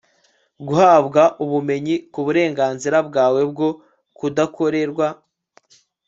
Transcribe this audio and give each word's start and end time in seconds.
guhabwa 0.67 1.23
ubumenyi 1.43 1.95
ku 2.13 2.19
burenganzira 2.25 2.97
bwawe 3.07 3.41
bwo 3.51 3.69
kudakorerwa 4.17 5.07